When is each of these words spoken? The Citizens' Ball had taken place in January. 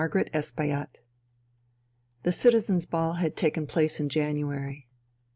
The 2.23 2.31
Citizens' 2.31 2.87
Ball 2.87 3.13
had 3.21 3.35
taken 3.35 3.67
place 3.67 3.99
in 3.99 4.09
January. 4.09 4.87